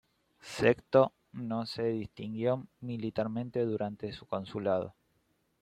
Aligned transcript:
Sexto 0.57 1.13
no 1.31 1.67
se 1.67 1.83
distinguió 1.83 2.65
militarmente 2.79 3.59
durante 3.63 4.11
su 4.13 4.25
consulado. 4.25 4.95